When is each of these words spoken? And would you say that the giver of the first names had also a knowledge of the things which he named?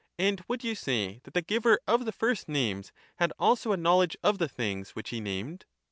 And 0.17 0.43
would 0.47 0.63
you 0.63 0.73
say 0.73 1.21
that 1.25 1.35
the 1.35 1.43
giver 1.43 1.79
of 1.87 2.05
the 2.05 2.11
first 2.11 2.49
names 2.49 2.91
had 3.17 3.31
also 3.37 3.71
a 3.71 3.77
knowledge 3.77 4.17
of 4.23 4.39
the 4.39 4.49
things 4.49 4.95
which 4.95 5.11
he 5.11 5.19
named? 5.19 5.65